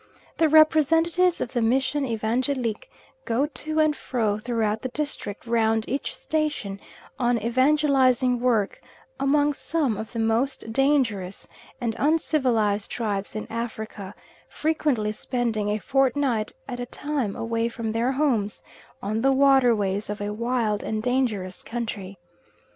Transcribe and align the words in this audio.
The 0.39 0.49
representatives 0.49 1.41
of 1.41 1.53
the 1.53 1.61
Mission 1.61 2.07
Evangelique 2.07 2.89
go 3.23 3.45
to 3.45 3.79
and 3.79 3.95
fro 3.95 4.39
throughout 4.39 4.81
the 4.81 4.89
district 4.89 5.45
round 5.45 5.87
each 5.87 6.15
station 6.15 6.79
on 7.19 7.37
evangelising 7.37 8.39
work, 8.39 8.81
among 9.19 9.53
some 9.53 9.97
of 9.97 10.11
the 10.11 10.17
most 10.17 10.73
dangerous 10.73 11.47
and 11.79 11.95
uncivilised 11.99 12.89
tribes 12.89 13.35
in 13.35 13.45
Africa, 13.51 14.15
frequently 14.49 15.11
spending 15.11 15.69
a 15.69 15.77
fortnight 15.77 16.53
at 16.67 16.79
a 16.79 16.87
time 16.87 17.35
away 17.35 17.69
from 17.69 17.91
their 17.91 18.13
homes, 18.13 18.63
on 19.03 19.21
the 19.21 19.31
waterways 19.31 20.09
of 20.09 20.19
a 20.19 20.33
wild 20.33 20.81
and 20.81 21.03
dangerous 21.03 21.61
country. 21.61 22.17